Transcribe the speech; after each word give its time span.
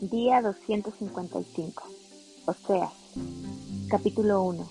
Día 0.00 0.40
255. 0.40 1.82
Oseas. 2.46 2.92
Capítulo 3.90 4.44
1. 4.44 4.66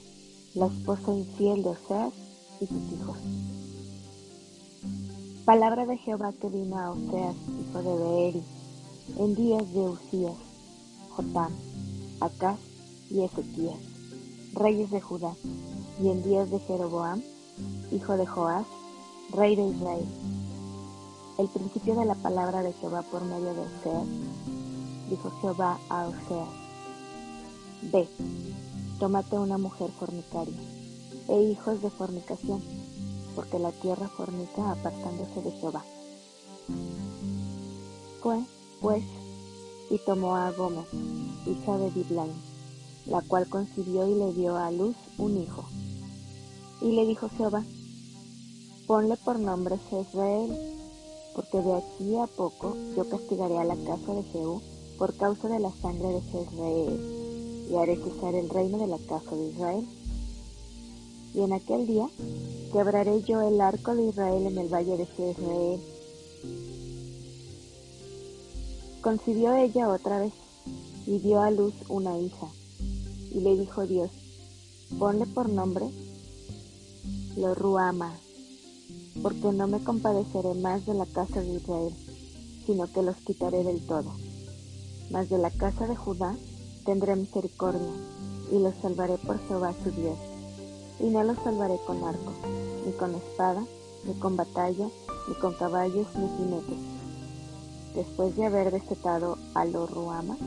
La 0.55 0.65
esposa 0.65 1.13
infiel 1.13 1.61
de 1.61 1.69
Oseas 1.69 2.13
y 2.59 2.65
sus 2.65 2.91
hijos. 2.93 3.17
Palabra 5.45 5.85
de 5.85 5.97
Jehová 5.97 6.33
que 6.33 6.49
vino 6.49 6.79
a 6.79 6.89
Oseas, 6.89 7.35
hijo 7.61 7.83
de 7.83 8.03
Beeri, 8.03 8.43
en 9.19 9.35
días 9.35 9.71
de 9.71 9.81
Usías, 9.81 10.37
Jotam, 11.11 11.53
Acaz 12.19 12.57
y 13.11 13.21
Ezequías, 13.21 13.77
reyes 14.53 14.89
de 14.89 14.99
Judá, 14.99 15.35
y 16.01 16.09
en 16.09 16.23
días 16.23 16.49
de 16.49 16.59
Jeroboam, 16.61 17.21
hijo 17.91 18.17
de 18.17 18.25
Joás, 18.25 18.65
rey 19.31 19.55
de 19.55 19.67
Israel. 19.67 20.38
El 21.39 21.47
principio 21.47 21.95
de 21.95 22.03
la 22.03 22.15
palabra 22.15 22.61
de 22.63 22.73
Jehová 22.73 23.01
por 23.01 23.23
medio 23.23 23.53
de 23.53 23.61
Oseas, 23.61 24.07
dijo 25.09 25.31
Jehová 25.39 25.79
a 25.87 26.07
Oseas, 26.07 26.49
Ve, 27.81 28.09
tómate 28.99 29.37
una 29.37 29.57
mujer 29.57 29.89
fornicaria 29.97 30.59
e 31.29 31.41
hijos 31.43 31.81
de 31.81 31.89
fornicación, 31.91 32.61
porque 33.37 33.57
la 33.57 33.71
tierra 33.71 34.09
fornica 34.09 34.69
apartándose 34.69 35.41
de 35.41 35.51
Jehová. 35.51 35.85
Fue, 38.21 38.43
pues, 38.81 39.05
y 39.89 39.97
tomó 39.99 40.35
a 40.35 40.51
Gomer, 40.51 40.87
hija 41.45 41.77
de 41.77 41.89
Diblaim, 41.91 42.33
la 43.05 43.21
cual 43.21 43.47
concibió 43.47 44.05
y 44.09 44.15
le 44.15 44.33
dio 44.33 44.57
a 44.57 44.71
luz 44.71 44.97
un 45.17 45.37
hijo. 45.37 45.63
Y 46.81 46.91
le 46.91 47.05
dijo 47.05 47.29
Jehová, 47.37 47.63
ponle 48.87 49.15
por 49.15 49.39
nombre 49.39 49.77
Jezreel, 49.89 50.78
porque 51.35 51.61
de 51.61 51.73
aquí 51.73 52.15
a 52.17 52.27
poco 52.27 52.75
yo 52.95 53.07
castigaré 53.07 53.57
a 53.57 53.65
la 53.65 53.75
casa 53.75 54.13
de 54.13 54.23
Jehú 54.23 54.61
por 54.97 55.15
causa 55.15 55.47
de 55.47 55.59
la 55.59 55.71
sangre 55.71 56.09
de 56.09 56.21
Jezreel, 56.21 57.67
y 57.69 57.75
haré 57.75 57.95
cesar 57.95 58.35
el 58.35 58.49
reino 58.49 58.77
de 58.77 58.87
la 58.87 58.97
casa 58.97 59.35
de 59.35 59.47
Israel. 59.47 59.87
Y 61.33 61.41
en 61.41 61.53
aquel 61.53 61.87
día 61.87 62.07
quebraré 62.73 63.21
yo 63.23 63.41
el 63.41 63.61
arco 63.61 63.95
de 63.95 64.07
Israel 64.07 64.47
en 64.47 64.57
el 64.57 64.67
valle 64.67 64.97
de 64.97 65.05
Jezreel. 65.05 65.79
Concibió 69.01 69.53
ella 69.55 69.87
otra 69.87 70.19
vez 70.19 70.33
y 71.05 71.19
dio 71.19 71.41
a 71.41 71.51
luz 71.51 71.73
una 71.87 72.17
hija. 72.17 72.47
Y 73.31 73.39
le 73.39 73.55
dijo 73.55 73.85
Dios, 73.85 74.09
ponle 74.97 75.25
por 75.27 75.47
nombre 75.49 75.85
Lo 77.37 77.55
Ruama, 77.55 78.19
porque 79.21 79.51
no 79.51 79.67
me 79.67 79.83
compadeceré 79.83 80.53
más 80.55 80.85
de 80.85 80.93
la 80.93 81.05
casa 81.05 81.41
de 81.41 81.55
Israel, 81.55 81.93
sino 82.65 82.91
que 82.91 83.01
los 83.01 83.15
quitaré 83.17 83.63
del 83.63 83.85
todo. 83.85 84.13
Mas 85.09 85.29
de 85.29 85.37
la 85.37 85.51
casa 85.51 85.87
de 85.87 85.95
Judá 85.95 86.35
tendré 86.85 87.15
misericordia, 87.15 87.91
y 88.51 88.59
los 88.59 88.73
salvaré 88.81 89.17
por 89.17 89.39
Jehová 89.47 89.73
su 89.83 89.91
Dios. 89.91 90.17
Y 90.99 91.05
no 91.05 91.23
los 91.23 91.37
salvaré 91.43 91.77
con 91.85 92.03
arco, 92.03 92.33
ni 92.85 92.91
con 92.93 93.15
espada, 93.15 93.63
ni 94.05 94.13
con 94.13 94.35
batalla, 94.35 94.87
ni 95.27 95.35
con 95.35 95.53
caballos, 95.53 96.07
ni 96.15 96.27
jinetes. 96.37 96.79
Después 97.95 98.35
de 98.35 98.45
haber 98.45 98.71
destetado 98.71 99.37
a 99.53 99.65
lo 99.65 99.87
Ruama, 99.87 100.37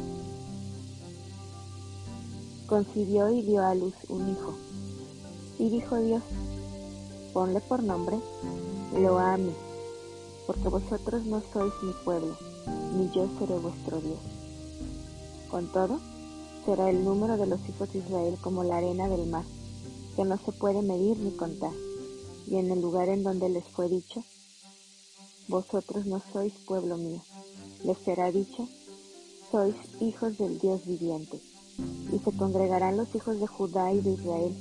concibió 2.67 3.29
y 3.31 3.43
dio 3.43 3.65
a 3.65 3.75
luz 3.75 3.95
un 4.09 4.31
hijo. 4.31 4.55
Y 5.59 5.69
dijo 5.69 5.97
Dios, 5.97 6.23
ponle 7.33 7.61
por 7.61 7.83
nombre 7.83 8.19
Loami, 8.99 9.53
porque 10.47 10.69
vosotros 10.69 11.25
no 11.25 11.43
sois 11.53 11.73
mi 11.83 11.93
pueblo, 12.05 12.37
ni 12.97 13.11
yo 13.11 13.29
seré 13.39 13.59
vuestro 13.59 14.01
Dios. 14.01 14.19
Con 15.51 15.71
todo, 15.73 15.99
será 16.67 16.91
el 16.91 17.05
número 17.05 17.37
de 17.37 17.47
los 17.47 17.61
hijos 17.69 17.93
de 17.93 18.01
Israel 18.01 18.37
como 18.41 18.65
la 18.65 18.77
arena 18.77 19.09
del 19.09 19.27
mar, 19.27 19.45
que 20.17 20.25
no 20.25 20.37
se 20.39 20.53
puede 20.53 20.83
medir 20.83 21.19
ni 21.19 21.31
contar. 21.33 21.73
Y 22.47 22.57
en 22.57 22.71
el 22.71 22.83
lugar 22.83 23.09
en 23.09 23.23
donde 23.23 23.49
les 23.49 23.65
fue 23.65 23.89
dicho, 23.89 24.23
vosotros 25.49 26.07
no 26.07 26.21
sois 26.33 26.53
pueblo 26.67 26.97
mío, 26.97 27.21
les 27.85 27.99
será 27.99 28.31
dicho, 28.31 28.69
sois 29.51 29.75
hijos 30.01 30.39
del 30.39 30.59
Dios 30.59 30.85
viviente. 30.87 31.41
Y 32.13 32.19
se 32.19 32.37
congregarán 32.37 32.97
los 32.97 33.15
hijos 33.15 33.41
de 33.41 33.47
Judá 33.47 33.93
y 33.93 34.01
de 34.01 34.11
Israel, 34.11 34.55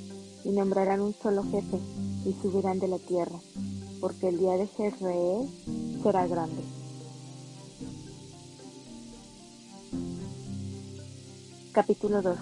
y 0.45 0.49
nombrarán 0.51 1.01
un 1.01 1.13
solo 1.13 1.43
jefe, 1.43 1.79
y 2.25 2.33
subirán 2.41 2.79
de 2.79 2.87
la 2.87 2.99
tierra, 2.99 3.39
porque 3.99 4.29
el 4.29 4.39
día 4.39 4.53
de 4.53 4.67
Jezreel 4.67 5.49
será 6.03 6.27
grande. 6.27 6.63
Capítulo 11.73 12.21
2 12.21 12.37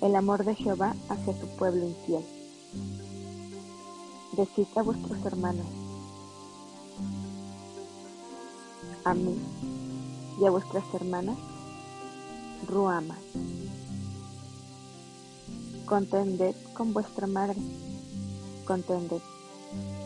El 0.00 0.14
amor 0.14 0.44
de 0.44 0.54
Jehová 0.54 0.94
hacia 1.08 1.38
su 1.38 1.48
pueblo 1.56 1.84
infiel. 1.86 2.24
Decid 4.36 4.66
a 4.76 4.82
vuestros 4.82 5.24
hermanos, 5.24 5.66
a 9.04 9.14
mí 9.14 9.36
y 10.40 10.46
a 10.46 10.50
vuestras 10.50 10.84
hermanas, 10.94 11.36
Ruama. 12.68 13.16
Contended 15.86 16.54
con 16.72 16.92
vuestra 16.92 17.26
madre, 17.26 17.60
contended, 18.64 19.20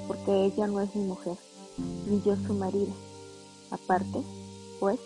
porque 0.06 0.46
ella 0.46 0.66
no 0.66 0.80
es 0.80 0.94
mi 0.94 1.04
mujer, 1.04 1.36
ni 2.06 2.20
yo 2.22 2.36
su 2.36 2.54
marido. 2.54 2.92
Aparte, 3.70 4.22
pues, 4.80 4.98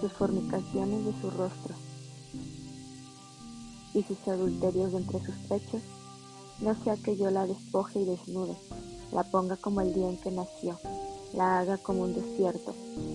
sus 0.00 0.12
fornicaciones 0.12 1.04
de 1.04 1.20
su 1.20 1.30
rostro 1.30 1.74
y 3.94 4.02
sus 4.02 4.28
adulterios 4.28 4.92
de 4.92 4.98
entre 4.98 5.24
sus 5.24 5.34
pechos, 5.48 5.82
no 6.60 6.74
sea 6.84 6.96
que 6.96 7.16
yo 7.16 7.30
la 7.30 7.46
despoje 7.46 8.00
y 8.00 8.04
desnude, 8.04 8.54
la 9.12 9.24
ponga 9.24 9.56
como 9.56 9.80
el 9.80 9.94
día 9.94 10.08
en 10.08 10.18
que 10.18 10.30
nació, 10.30 10.78
la 11.32 11.60
haga 11.60 11.78
como 11.78 12.02
un 12.02 12.14
desierto, 12.14 12.74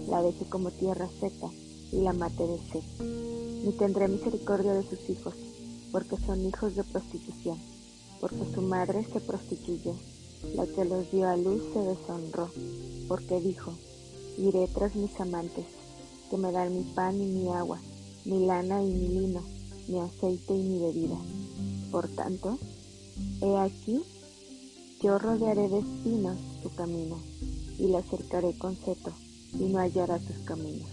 la 0.10 0.22
deje 0.22 0.46
como 0.46 0.72
tierra 0.72 1.08
seca 1.20 1.48
y 1.92 1.98
la 2.02 2.14
mate 2.14 2.48
de 2.48 2.60
sed. 2.72 2.84
Ni 3.64 3.72
tendré 3.74 4.08
misericordia 4.08 4.74
de 4.74 4.84
sus 4.84 5.10
hijos, 5.10 5.36
porque 5.92 6.18
son 6.18 6.46
hijos 6.46 6.76
de 6.76 6.84
prostitución, 6.84 7.60
porque 8.22 8.46
su 8.54 8.62
madre 8.62 9.04
se 9.12 9.20
prostituyó, 9.20 9.96
la 10.56 10.68
que 10.68 10.86
los 10.86 11.12
dio 11.12 11.28
a 11.28 11.36
luz 11.36 11.64
se 11.74 11.80
deshonró, 11.80 12.50
porque 13.08 13.42
dijo, 13.42 13.74
iré 14.38 14.68
tras 14.68 14.96
mis 14.96 15.20
amantes, 15.20 15.66
que 16.30 16.38
me 16.38 16.52
dan 16.52 16.78
mi 16.78 16.84
pan 16.84 17.20
y 17.20 17.26
mi 17.26 17.50
agua, 17.50 17.82
mi 18.26 18.46
lana 18.46 18.84
y 18.84 18.92
mi 18.92 19.08
lino, 19.08 19.42
mi 19.88 20.00
aceite 20.00 20.56
y 20.56 20.62
mi 20.62 20.80
bebida. 20.80 21.18
Por 21.92 22.08
tanto, 22.10 22.60
he 23.42 23.58
aquí, 23.58 24.04
yo 25.02 25.18
rodearé 25.18 25.68
de 25.68 25.80
espinos 25.80 26.38
su 26.62 26.70
camino, 26.76 27.18
y 27.80 27.88
la 27.88 28.04
cercaré 28.04 28.56
con 28.56 28.76
seto, 28.76 29.12
y 29.60 29.64
no 29.64 29.80
hallará 29.80 30.20
sus 30.20 30.38
caminos. 30.46 30.90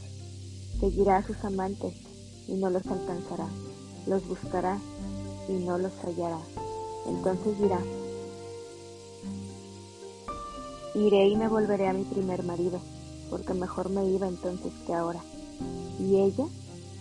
Seguirá 0.81 1.19
a 1.19 1.27
sus 1.27 1.37
amantes, 1.45 1.95
y 2.49 2.55
no 2.55 2.71
los 2.71 2.87
alcanzará, 2.87 3.49
los 4.07 4.27
buscará, 4.27 4.81
y 5.47 5.53
no 5.53 5.77
los 5.77 5.93
hallará. 6.03 6.41
Entonces 7.09 7.59
dirá, 7.59 7.81
iré 10.95 11.29
y 11.29 11.37
me 11.37 11.49
volveré 11.49 11.89
a 11.89 11.95
mi 11.95 12.05
primer 12.05 12.43
marido, 12.43 12.81
porque 13.31 13.55
mejor 13.55 13.89
me 13.89 14.05
iba 14.07 14.29
entonces 14.29 14.73
que 14.87 14.93
ahora. 14.93 15.23
Y 15.99 16.17
ella 16.17 16.45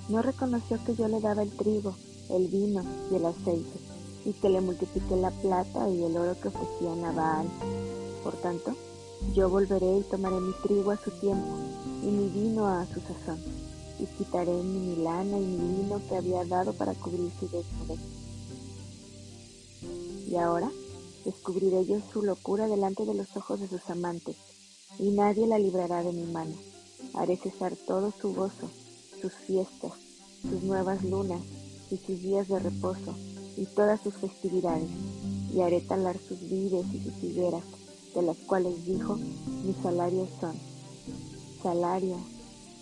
no 0.07 0.22
reconoció 0.22 0.81
que 0.85 0.95
yo 0.95 1.07
le 1.09 1.19
daba 1.19 1.44
el 1.44 1.51
trigo, 1.51 1.94
el 2.29 2.47
vino 2.47 2.84
y 3.12 3.16
el 3.16 3.25
aceite, 3.25 3.79
y 4.25 4.31
que 4.34 4.50
le 4.50 4.62
multipliqué 4.62 5.16
la 5.18 5.31
plata 5.31 5.90
y 5.90 6.03
el 6.03 6.16
oro 6.16 6.39
que 6.39 6.47
ofrecían 6.47 7.03
a 7.03 7.12
Baal. 7.12 7.47
Por 8.24 8.34
tanto, 8.38 8.72
yo 9.34 9.50
volveré 9.50 9.97
y 9.97 10.03
tomaré 10.03 10.39
mi 10.39 10.53
trigo 10.63 10.92
a 10.92 10.98
su 10.98 11.12
tiempo, 11.12 11.57
y 12.01 12.07
mi 12.07 12.30
vino 12.30 12.65
a 12.65 12.86
su 12.86 13.01
sazón, 13.01 13.39
y 14.00 14.06
quitaré 14.06 14.53
mi 14.53 14.95
lana 14.95 15.38
y 15.38 15.45
mi 15.45 15.77
lino 15.77 16.01
que 16.07 16.15
había 16.15 16.45
dado 16.45 16.71
para 16.74 16.94
cubrir 16.94 17.30
su 17.39 17.48
desnudez. 17.48 18.17
Y 20.29 20.35
ahora 20.35 20.69
descubriré 21.25 21.85
yo 21.85 22.00
su 22.13 22.21
locura 22.21 22.68
delante 22.68 23.06
de 23.06 23.13
los 23.13 23.35
ojos 23.35 23.59
de 23.59 23.68
sus 23.68 23.89
amantes, 23.89 24.35
y 25.00 25.09
nadie 25.12 25.47
la 25.47 25.57
librará 25.57 26.03
de 26.03 26.12
mi 26.12 26.24
mano. 26.24 26.56
Haré 27.13 27.38
cesar 27.38 27.75
todo 27.75 28.12
su 28.12 28.33
gozo, 28.33 28.69
sus 29.21 29.33
fiestas, 29.33 29.94
sus 30.41 30.63
nuevas 30.63 31.03
lunas 31.03 31.41
y 31.89 31.97
sus 31.97 32.21
días 32.21 32.47
de 32.47 32.59
reposo 32.59 33.15
y 33.56 33.65
todas 33.65 34.01
sus 34.01 34.13
festividades, 34.15 34.89
y 35.53 35.62
haré 35.62 35.81
talar 35.81 36.18
sus 36.18 36.39
vides 36.41 36.85
y 36.94 37.00
sus 37.00 37.24
higueras, 37.24 37.63
de 38.13 38.21
las 38.21 38.38
cuales 38.38 38.85
dijo, 38.85 39.15
mis 39.15 39.75
salarios 39.81 40.29
son, 40.39 40.56
salario 41.63 42.18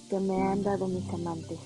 que 0.10 0.20
me 0.20 0.42
han 0.42 0.64
dado 0.64 0.88
mis 0.88 1.08
amantes, 1.10 1.60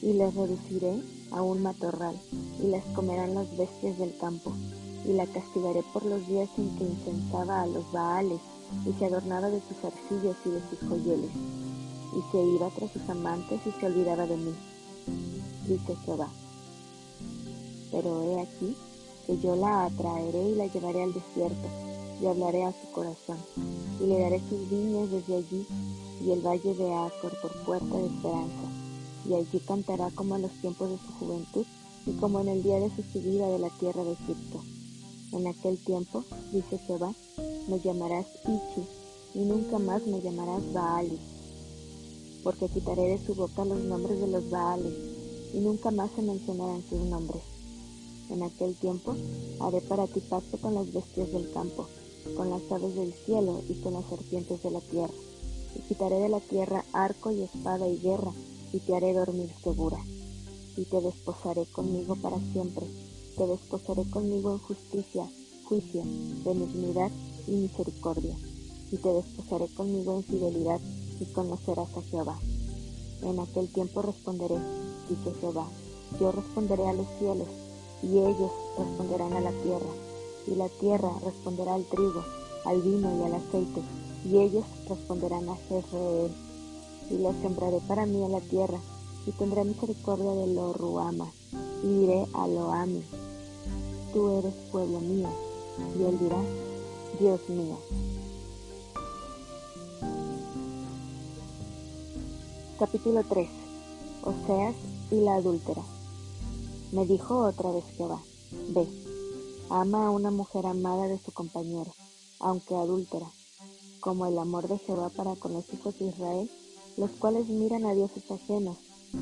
y 0.00 0.12
les 0.12 0.34
reduciré 0.34 1.00
a 1.32 1.42
un 1.42 1.62
matorral, 1.62 2.16
y 2.62 2.68
las 2.68 2.84
comerán 2.94 3.34
las 3.34 3.56
bestias 3.56 3.98
del 3.98 4.16
campo, 4.16 4.52
y 5.04 5.12
la 5.12 5.26
castigaré 5.26 5.82
por 5.92 6.04
los 6.04 6.26
días 6.26 6.48
en 6.58 6.76
que 6.76 6.84
incensaba 6.84 7.62
a 7.62 7.66
los 7.66 7.90
baales, 7.92 8.40
y 8.84 8.92
se 8.98 9.06
adornaba 9.06 9.48
de 9.48 9.60
sus 9.60 9.84
arcillas 9.84 10.36
y 10.44 10.50
de 10.50 10.60
sus 10.68 10.88
joyeles 10.88 11.30
y 12.16 12.32
se 12.32 12.42
iba 12.42 12.70
tras 12.70 12.90
sus 12.92 13.08
amantes 13.10 13.60
y 13.66 13.70
se 13.72 13.86
olvidaba 13.86 14.26
de 14.26 14.36
mí, 14.38 14.54
dice 15.68 15.96
Jehová. 16.04 16.28
Pero 17.90 18.22
he 18.22 18.40
aquí 18.40 18.74
que 19.26 19.38
yo 19.38 19.54
la 19.54 19.84
atraeré 19.84 20.50
y 20.50 20.54
la 20.54 20.66
llevaré 20.66 21.02
al 21.02 21.12
desierto, 21.12 21.68
y 22.22 22.26
hablaré 22.26 22.64
a 22.64 22.72
su 22.72 22.90
corazón, 22.92 23.36
y 24.00 24.06
le 24.06 24.18
daré 24.20 24.40
sus 24.48 24.70
viñas 24.70 25.10
desde 25.10 25.36
allí, 25.36 25.66
y 26.24 26.30
el 26.30 26.40
valle 26.40 26.74
de 26.74 26.94
Acor 26.94 27.38
por 27.42 27.64
puerta 27.64 27.98
de 27.98 28.06
esperanza, 28.06 28.70
y 29.28 29.34
allí 29.34 29.60
cantará 29.66 30.10
como 30.14 30.36
en 30.36 30.42
los 30.42 30.52
tiempos 30.60 30.88
de 30.88 30.98
su 30.98 31.12
juventud, 31.18 31.66
y 32.06 32.12
como 32.12 32.40
en 32.40 32.48
el 32.48 32.62
día 32.62 32.78
de 32.78 32.90
su 32.94 33.02
subida 33.02 33.48
de 33.48 33.58
la 33.58 33.70
tierra 33.70 34.04
de 34.04 34.12
Egipto. 34.12 34.62
En 35.36 35.46
aquel 35.46 35.76
tiempo, 35.76 36.24
dice 36.50 36.78
Jehová, 36.78 37.12
me 37.68 37.78
llamarás 37.80 38.24
Ichi, 38.44 38.86
y 39.34 39.40
nunca 39.40 39.78
más 39.78 40.06
me 40.06 40.22
llamarás 40.22 40.62
Baali, 40.72 41.18
porque 42.42 42.70
quitaré 42.70 43.02
de 43.02 43.26
su 43.26 43.34
boca 43.34 43.66
los 43.66 43.80
nombres 43.80 44.18
de 44.18 44.28
los 44.28 44.48
Baales, 44.48 44.94
y 45.52 45.58
nunca 45.58 45.90
más 45.90 46.10
se 46.16 46.22
mencionarán 46.22 46.82
sus 46.88 47.00
nombres. 47.00 47.42
En 48.30 48.42
aquel 48.44 48.76
tiempo 48.76 49.14
haré 49.60 49.82
para 49.82 50.06
ti 50.06 50.20
pacto 50.20 50.56
con 50.56 50.74
las 50.74 50.90
bestias 50.90 51.30
del 51.30 51.52
campo, 51.52 51.86
con 52.34 52.48
las 52.48 52.62
aves 52.72 52.94
del 52.94 53.12
cielo 53.12 53.60
y 53.68 53.74
con 53.82 53.92
las 53.92 54.06
serpientes 54.06 54.62
de 54.62 54.70
la 54.70 54.80
tierra. 54.80 55.14
Y 55.74 55.80
quitaré 55.80 56.18
de 56.18 56.30
la 56.30 56.40
tierra 56.40 56.82
arco 56.94 57.30
y 57.30 57.42
espada 57.42 57.86
y 57.86 57.98
guerra, 57.98 58.32
y 58.72 58.78
te 58.78 58.96
haré 58.96 59.12
dormir 59.12 59.50
segura. 59.62 59.98
Y 60.78 60.86
te 60.86 61.02
desposaré 61.02 61.66
conmigo 61.66 62.16
para 62.16 62.38
siempre, 62.52 62.86
te 63.36 63.46
desposaré 63.46 64.08
conmigo 64.08 64.52
en 64.52 64.58
justicia, 64.58 65.28
juicio, 65.64 66.02
benignidad 66.44 67.10
y 67.46 67.52
misericordia. 67.52 68.34
Y 68.90 68.96
te 68.96 69.12
desposaré 69.12 69.68
conmigo 69.74 70.16
en 70.16 70.24
fidelidad, 70.24 70.80
y 71.20 71.24
conocerás 71.26 71.94
a 71.96 72.02
Jehová. 72.02 72.38
En 73.22 73.38
aquel 73.40 73.68
tiempo 73.68 74.00
responderé, 74.02 74.56
dice 75.08 75.38
Jehová, 75.40 75.68
yo 76.18 76.32
responderé 76.32 76.86
a 76.86 76.92
los 76.94 77.06
cielos, 77.18 77.48
y 78.02 78.18
ellos 78.18 78.50
responderán 78.78 79.32
a 79.34 79.40
la 79.40 79.52
tierra, 79.62 79.92
y 80.46 80.54
la 80.54 80.68
tierra 80.68 81.10
responderá 81.24 81.74
al 81.74 81.84
trigo, 81.84 82.24
al 82.64 82.80
vino 82.80 83.18
y 83.18 83.24
al 83.24 83.34
aceite, 83.34 83.82
y 84.24 84.38
ellos 84.38 84.64
responderán 84.88 85.48
a 85.48 85.56
Jezreel. 85.56 86.32
Y 87.10 87.18
la 87.18 87.32
sembraré 87.40 87.80
para 87.86 88.06
mí 88.06 88.22
a 88.22 88.28
la 88.28 88.40
tierra, 88.40 88.80
y 89.26 89.32
tendré 89.32 89.64
misericordia 89.64 90.32
de 90.32 90.46
lo 90.48 90.72
Ruama, 90.72 91.30
y 91.82 91.86
diré 91.86 92.26
a 92.34 92.46
lo 92.46 92.72
Ami, 92.72 93.02
tú 94.12 94.38
eres 94.38 94.54
pueblo 94.70 95.00
mío, 95.00 95.28
y 95.98 96.02
él 96.04 96.18
dirá, 96.18 96.40
Dios 97.18 97.40
mío. 97.48 97.78
Capítulo 102.78 103.24
3. 103.26 103.48
Oseas 104.22 104.74
y 105.10 105.20
la 105.20 105.36
adúltera. 105.36 105.82
Me 106.92 107.06
dijo 107.06 107.38
otra 107.38 107.70
vez 107.72 107.84
Jehová, 107.96 108.20
ve, 108.68 108.86
ama 109.70 110.06
a 110.06 110.10
una 110.10 110.30
mujer 110.30 110.66
amada 110.66 111.08
de 111.08 111.18
su 111.18 111.32
compañero, 111.32 111.90
aunque 112.38 112.74
adúltera, 112.74 113.26
como 114.00 114.26
el 114.26 114.38
amor 114.38 114.68
de 114.68 114.78
Jehová 114.78 115.08
para 115.08 115.36
con 115.36 115.54
los 115.54 115.72
hijos 115.72 115.98
de 115.98 116.06
Israel, 116.06 116.50
los 116.96 117.10
cuales 117.12 117.48
miran 117.48 117.86
a 117.86 117.94
dioses 117.94 118.30
ajenos 118.30 118.76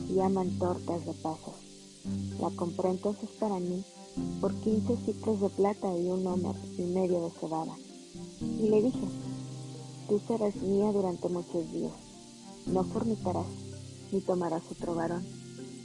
y 0.09 0.19
aman 0.21 0.59
tortas 0.59 1.07
de 1.07 1.13
pasas. 1.15 1.64
La 2.41 2.51
compré 2.51 2.91
entonces 2.91 3.31
para 3.39 3.59
mí 3.61 3.85
por 4.41 4.55
quince 4.61 4.97
ciclos 5.05 5.41
de 5.41 5.49
plata 5.51 5.97
y 5.97 6.07
un 6.09 6.27
homer 6.27 6.57
y 6.79 6.83
medio 6.83 7.23
de 7.23 7.31
cebada. 7.31 7.77
Y 8.41 8.69
le 8.69 8.83
dije, 8.83 9.07
tú 10.09 10.21
serás 10.27 10.55
mía 10.57 10.93
durante 10.93 11.29
muchos 11.29 11.71
días, 11.73 11.93
no 12.67 12.85
fornicarás, 12.85 13.47
ni 14.13 14.21
tomarás 14.21 14.63
otro 14.71 14.95
varón 14.95 15.25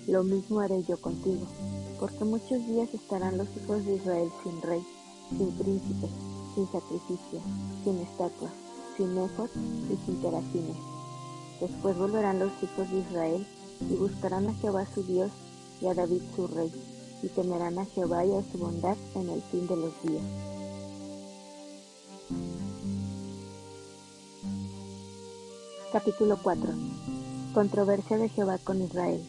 lo 0.10 0.24
mismo 0.24 0.60
haré 0.60 0.84
yo 0.84 1.00
contigo, 1.00 1.46
porque 2.00 2.26
muchos 2.26 2.66
días 2.66 2.92
estarán 2.94 3.38
los 3.38 3.48
hijos 3.56 3.86
de 3.86 3.96
Israel 3.96 4.30
sin 4.44 4.60
rey, 4.64 4.84
sin 5.38 5.52
príncipe, 5.52 6.08
sin 6.56 6.66
sacrificio, 6.72 7.40
sin 7.84 8.00
estatua, 8.00 8.50
sin 8.98 9.16
efod 9.16 9.50
y 9.92 10.06
sin 10.06 10.20
terafines. 10.20 10.78
Después 11.62 11.96
volverán 11.96 12.40
los 12.40 12.52
hijos 12.64 12.90
de 12.90 13.00
Israel 13.00 13.48
y 13.88 13.96
buscarán 13.98 14.48
a 14.48 14.54
Jehová 14.56 14.88
su 14.92 15.04
Dios 15.04 15.30
y 15.82 15.88
a 15.88 15.94
David 15.94 16.22
su 16.36 16.48
rey, 16.48 16.72
y 17.22 17.28
temerán 17.28 17.80
a 17.80 17.86
Jehová 17.86 18.26
y 18.26 18.36
a 18.36 18.44
su 18.52 18.58
bondad 18.58 18.98
en 19.16 19.30
el 19.30 19.42
fin 19.44 19.68
de 19.68 19.76
los 19.76 19.94
días. 20.04 20.24
Capítulo 25.92 26.38
4 26.42 26.72
Controversia 27.54 28.18
de 28.18 28.30
Jehová 28.30 28.60
con 28.60 28.82
Israel 28.82 29.26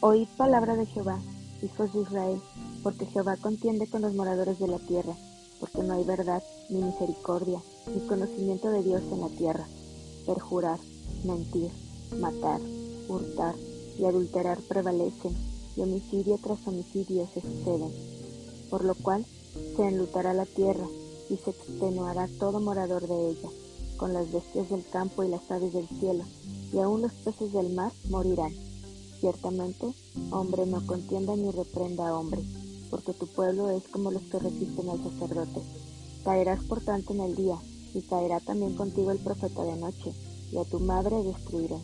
Oíd 0.00 0.26
palabra 0.36 0.74
de 0.74 0.86
Jehová, 0.86 1.20
hijos 1.62 1.92
de 1.92 2.00
Israel, 2.00 2.40
porque 2.82 3.06
Jehová 3.06 3.36
contiende 3.36 3.86
con 3.86 4.02
los 4.02 4.14
moradores 4.14 4.58
de 4.58 4.66
la 4.66 4.78
tierra, 4.78 5.14
porque 5.60 5.82
no 5.84 5.94
hay 5.94 6.02
verdad, 6.02 6.42
ni 6.70 6.82
misericordia, 6.82 7.60
ni 7.86 8.00
conocimiento 8.08 8.70
de 8.70 8.82
Dios 8.82 9.02
en 9.12 9.20
la 9.20 9.28
tierra. 9.28 9.64
Perjurar, 10.26 10.80
mentir, 11.24 11.70
matar, 12.18 12.60
hurtar 13.08 13.54
y 13.98 14.04
adulterar 14.04 14.58
prevalecen, 14.60 15.36
y 15.76 15.80
homicidio 15.80 16.38
tras 16.42 16.66
homicidio 16.66 17.28
se 17.32 17.40
suceden. 17.40 17.92
Por 18.70 18.84
lo 18.84 18.94
cual 18.94 19.24
se 19.76 19.82
enlutará 19.82 20.34
la 20.34 20.46
tierra, 20.46 20.86
y 21.30 21.36
se 21.36 21.50
extenuará 21.50 22.28
todo 22.38 22.60
morador 22.60 23.06
de 23.06 23.30
ella, 23.30 23.48
con 23.96 24.12
las 24.12 24.30
bestias 24.32 24.68
del 24.70 24.84
campo 24.86 25.24
y 25.24 25.28
las 25.28 25.50
aves 25.50 25.72
del 25.72 25.88
cielo, 25.88 26.24
y 26.72 26.78
aun 26.78 27.02
los 27.02 27.12
peces 27.12 27.52
del 27.52 27.70
mar 27.70 27.92
morirán 28.08 28.52
Ciertamente, 29.22 29.86
hombre 30.32 30.66
no 30.66 30.84
contienda 30.84 31.36
ni 31.36 31.52
reprenda 31.52 32.08
a 32.08 32.18
hombre, 32.18 32.40
porque 32.90 33.12
tu 33.12 33.28
pueblo 33.28 33.70
es 33.70 33.86
como 33.86 34.10
los 34.10 34.22
que 34.22 34.40
resisten 34.40 34.88
al 34.88 35.00
sacerdote. 35.00 35.60
Caerás 36.24 36.64
por 36.64 36.80
tanto 36.80 37.12
en 37.12 37.20
el 37.20 37.36
día, 37.36 37.54
y 37.94 38.02
caerá 38.02 38.40
también 38.40 38.74
contigo 38.74 39.12
el 39.12 39.20
profeta 39.20 39.62
de 39.62 39.76
noche, 39.76 40.12
y 40.50 40.56
a 40.56 40.64
tu 40.64 40.80
madre 40.80 41.22
destruiré. 41.22 41.76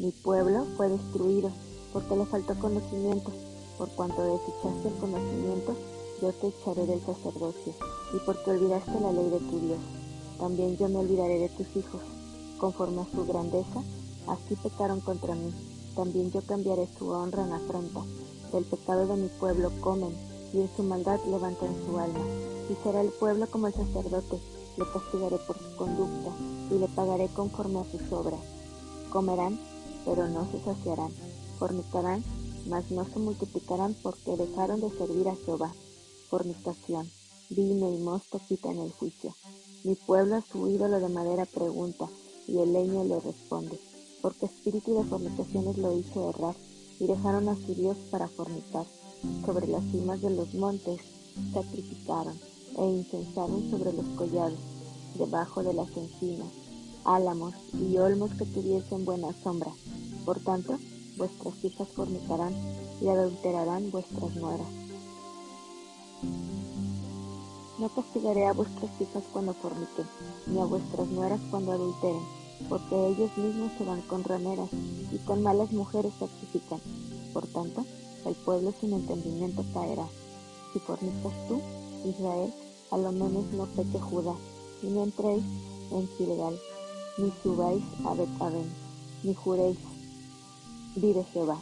Mi 0.00 0.10
pueblo 0.10 0.66
fue 0.76 0.88
destruido, 0.88 1.52
porque 1.92 2.16
le 2.16 2.26
faltó 2.26 2.58
conocimiento, 2.58 3.30
por 3.78 3.88
cuanto 3.90 4.20
desechaste 4.22 4.88
el 4.88 4.94
conocimiento, 4.94 5.76
yo 6.20 6.32
te 6.32 6.48
echaré 6.48 6.86
del 6.86 7.00
sacerdocio, 7.00 7.72
y 8.12 8.18
porque 8.26 8.50
olvidaste 8.50 9.00
la 9.00 9.12
ley 9.12 9.30
de 9.30 9.38
tu 9.38 9.60
Dios, 9.60 9.78
también 10.40 10.76
yo 10.76 10.88
me 10.88 10.96
olvidaré 10.96 11.38
de 11.38 11.48
tus 11.50 11.68
hijos, 11.76 12.00
conforme 12.58 13.02
a 13.02 13.10
su 13.14 13.24
grandeza, 13.24 13.84
así 14.26 14.56
pecaron 14.56 15.00
contra 15.00 15.36
mí 15.36 15.52
también 15.94 16.30
yo 16.30 16.40
cambiaré 16.42 16.88
su 16.98 17.08
honra 17.08 17.44
en 17.44 17.52
afrenta. 17.52 18.00
Del 18.52 18.64
pecado 18.64 19.06
de 19.06 19.16
mi 19.16 19.28
pueblo 19.28 19.70
comen, 19.80 20.14
y 20.52 20.60
en 20.60 20.70
su 20.74 20.82
maldad 20.82 21.20
levantan 21.26 21.74
su 21.84 21.98
alma. 21.98 22.24
Y 22.68 22.74
será 22.82 23.00
el 23.00 23.10
pueblo 23.10 23.46
como 23.50 23.66
el 23.66 23.74
sacerdote, 23.74 24.38
le 24.76 24.84
castigaré 24.92 25.36
por 25.46 25.58
su 25.58 25.76
conducta, 25.76 26.30
y 26.70 26.78
le 26.78 26.88
pagaré 26.88 27.28
conforme 27.28 27.80
a 27.80 27.84
sus 27.84 28.12
obras. 28.12 28.40
Comerán, 29.10 29.58
pero 30.04 30.28
no 30.28 30.50
se 30.50 30.62
saciarán. 30.62 31.12
Fornicarán, 31.58 32.24
mas 32.68 32.90
no 32.90 33.04
se 33.04 33.18
multiplicarán 33.18 33.94
porque 34.02 34.36
dejaron 34.36 34.80
de 34.80 34.90
servir 34.90 35.28
a 35.28 35.36
Jehová. 35.36 35.72
Fornicación, 36.28 37.10
vino 37.50 37.92
y 37.92 37.98
mosto 37.98 38.40
quitan 38.48 38.78
el 38.78 38.92
juicio. 38.92 39.34
Mi 39.84 39.94
pueblo 39.94 40.36
a 40.36 40.42
su 40.42 40.68
ídolo 40.68 41.00
de 41.00 41.08
madera 41.08 41.46
pregunta, 41.46 42.08
y 42.46 42.58
el 42.58 42.72
leño 42.72 43.04
le 43.04 43.20
responde 43.20 43.78
porque 44.20 44.46
espíritu 44.46 44.94
de 44.94 45.04
fornicaciones 45.04 45.78
lo 45.78 45.96
hizo 45.96 46.30
errar, 46.30 46.54
y 46.98 47.06
dejaron 47.06 47.48
a 47.48 47.56
su 47.56 47.74
Dios 47.74 47.96
para 48.10 48.28
fornicar. 48.28 48.86
Sobre 49.44 49.66
las 49.66 49.84
cimas 49.90 50.20
de 50.20 50.30
los 50.30 50.54
montes 50.54 51.00
sacrificaron, 51.52 52.38
e 52.78 52.84
incensaron 52.84 53.70
sobre 53.70 53.92
los 53.92 54.06
collados, 54.16 54.58
debajo 55.16 55.62
de 55.62 55.74
las 55.74 55.90
encinas, 55.96 56.48
álamos 57.04 57.54
y 57.72 57.96
olmos 57.98 58.30
que 58.32 58.44
tuviesen 58.44 59.04
buena 59.04 59.32
sombra. 59.42 59.70
Por 60.24 60.40
tanto, 60.40 60.78
vuestras 61.16 61.64
hijas 61.64 61.88
fornicarán 61.88 62.54
y 63.00 63.08
adulterarán 63.08 63.90
vuestras 63.90 64.34
nueras. 64.36 64.68
No 67.78 67.88
castigaré 67.88 68.46
a 68.46 68.52
vuestras 68.52 68.90
hijas 69.00 69.24
cuando 69.32 69.54
forniquen, 69.54 70.06
ni 70.46 70.60
a 70.60 70.64
vuestras 70.64 71.08
nueras 71.08 71.40
cuando 71.50 71.72
adulteren 71.72 72.40
porque 72.68 72.94
ellos 73.08 73.30
mismos 73.36 73.72
se 73.78 73.84
van 73.84 74.02
con 74.02 74.24
rameras 74.24 74.68
y 75.12 75.18
con 75.18 75.42
malas 75.42 75.72
mujeres 75.72 76.12
sacrifican. 76.18 76.80
Por 77.32 77.46
tanto, 77.46 77.84
el 78.26 78.34
pueblo 78.34 78.72
sin 78.80 78.92
entendimiento 78.92 79.64
caerá. 79.72 80.06
Si 80.72 80.78
fornicas 80.80 81.32
tú, 81.48 81.60
Israel, 82.04 82.52
a 82.90 82.98
lo 82.98 83.12
menos 83.12 83.44
no 83.52 83.66
peque 83.66 83.98
Judá, 83.98 84.34
y 84.82 84.86
no 84.88 85.04
entréis 85.04 85.44
en 85.92 86.08
Gilgal, 86.16 86.58
ni 87.20 87.30
subáis 87.42 87.84
a 88.06 88.14
Betaben, 88.14 88.68
ni 89.22 89.34
juréis, 89.34 89.76
vive 90.96 91.22
Jehová, 91.32 91.60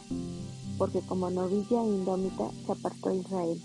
porque 0.77 1.01
como 1.01 1.29
novilla 1.29 1.83
indómita 1.83 2.49
se 2.65 2.71
apartó 2.71 3.13
Israel. 3.13 3.61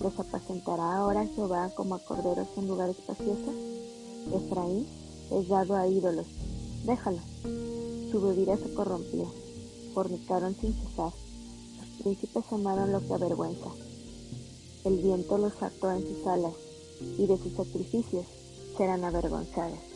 ¿Los 0.00 0.18
apacentará 0.18 0.96
ahora 0.96 1.26
Jehová 1.34 1.70
como 1.74 1.94
a 1.94 1.98
corderos 1.98 2.48
en 2.58 2.68
lugares 2.68 2.98
espaciosos? 2.98 3.54
Efraín 4.34 4.86
es 5.30 5.48
dado 5.48 5.76
a 5.76 5.86
ídolos, 5.88 6.26
déjalo. 6.84 7.20
Su 8.10 8.20
bebida 8.20 8.58
se 8.58 8.74
corrompió, 8.74 9.24
fornicaron 9.94 10.54
sin 10.54 10.74
cesar, 10.74 11.12
sus 11.78 12.02
príncipes 12.02 12.44
amaron 12.50 12.92
lo 12.92 13.00
que 13.00 13.14
avergüenza. 13.14 13.70
El 14.84 14.98
viento 14.98 15.38
los 15.38 15.62
ató 15.62 15.90
en 15.90 16.02
sus 16.02 16.26
alas, 16.26 16.54
y 17.18 17.26
de 17.26 17.38
sus 17.38 17.52
sacrificios 17.54 18.26
serán 18.76 19.04
avergonzadas. 19.04 19.93